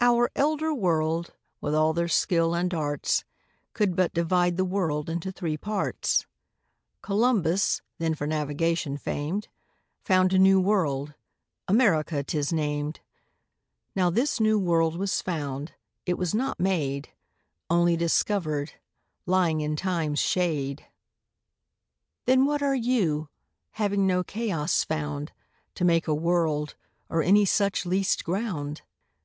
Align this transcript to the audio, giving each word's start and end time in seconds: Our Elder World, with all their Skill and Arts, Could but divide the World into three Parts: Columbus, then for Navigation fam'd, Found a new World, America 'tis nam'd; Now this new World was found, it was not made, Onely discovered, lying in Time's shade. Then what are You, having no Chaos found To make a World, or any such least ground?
Our 0.00 0.32
Elder 0.34 0.74
World, 0.74 1.32
with 1.60 1.72
all 1.72 1.92
their 1.92 2.08
Skill 2.08 2.54
and 2.56 2.74
Arts, 2.74 3.22
Could 3.72 3.94
but 3.94 4.12
divide 4.12 4.56
the 4.56 4.64
World 4.64 5.08
into 5.08 5.30
three 5.30 5.56
Parts: 5.56 6.26
Columbus, 7.02 7.80
then 7.98 8.16
for 8.16 8.26
Navigation 8.26 8.96
fam'd, 8.98 9.46
Found 10.02 10.32
a 10.32 10.40
new 10.40 10.60
World, 10.60 11.14
America 11.68 12.24
'tis 12.24 12.52
nam'd; 12.52 12.98
Now 13.94 14.10
this 14.10 14.40
new 14.40 14.58
World 14.58 14.96
was 14.98 15.22
found, 15.22 15.72
it 16.04 16.18
was 16.18 16.34
not 16.34 16.58
made, 16.58 17.10
Onely 17.70 17.96
discovered, 17.96 18.72
lying 19.24 19.60
in 19.60 19.76
Time's 19.76 20.18
shade. 20.18 20.84
Then 22.24 22.44
what 22.44 22.60
are 22.60 22.74
You, 22.74 23.28
having 23.70 24.04
no 24.04 24.24
Chaos 24.24 24.82
found 24.82 25.30
To 25.76 25.84
make 25.84 26.08
a 26.08 26.12
World, 26.14 26.74
or 27.08 27.22
any 27.22 27.44
such 27.44 27.86
least 27.86 28.24
ground? 28.24 28.82